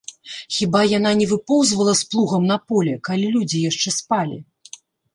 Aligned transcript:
Хіба 0.55 0.79
яна 0.97 1.11
не 1.19 1.27
выпоўзвала 1.33 1.93
з 2.01 2.09
плугам 2.15 2.43
на 2.55 2.59
поле, 2.73 2.99
калі 3.11 3.27
людзі 3.39 3.65
яшчэ 3.71 3.89
спалі? 4.03 4.37